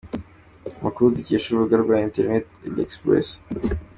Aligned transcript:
Amakuru 0.77 1.15
dukesha 1.15 1.45
urubuga 1.49 1.75
rwa 1.83 1.97
interineti 2.07 2.65
l’express. 2.75 3.29